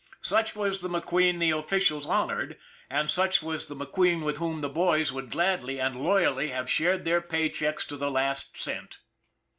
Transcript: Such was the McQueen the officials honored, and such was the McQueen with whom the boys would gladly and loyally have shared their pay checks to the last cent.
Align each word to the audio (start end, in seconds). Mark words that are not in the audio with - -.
Such 0.23 0.55
was 0.55 0.81
the 0.81 0.89
McQueen 0.89 1.37
the 1.39 1.51
officials 1.51 2.07
honored, 2.07 2.57
and 2.89 3.07
such 3.07 3.43
was 3.43 3.67
the 3.67 3.75
McQueen 3.75 4.25
with 4.25 4.37
whom 4.37 4.61
the 4.61 4.67
boys 4.67 5.11
would 5.11 5.29
gladly 5.29 5.79
and 5.79 5.95
loyally 5.95 6.47
have 6.47 6.67
shared 6.67 7.05
their 7.05 7.21
pay 7.21 7.49
checks 7.49 7.85
to 7.85 7.97
the 7.97 8.09
last 8.09 8.59
cent. 8.59 8.97